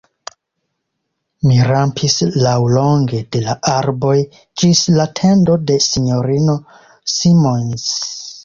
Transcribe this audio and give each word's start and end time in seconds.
Mi 1.49 1.57
rampis 1.67 2.15
laŭlonge 2.45 3.19
de 3.35 3.43
la 3.49 3.55
arboj 3.75 4.15
ĝis 4.63 4.83
la 4.99 5.07
tendo 5.21 5.61
de 5.69 5.81
S-ino 5.91 6.61
Simons. 7.19 7.89